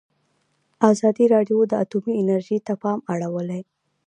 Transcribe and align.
ازادي 0.91 1.25
راډیو 1.33 1.57
د 1.67 1.71
اټومي 1.83 2.13
انرژي 2.21 2.57
ته 2.67 2.73
پام 2.83 2.99
اړولی. 3.13 3.61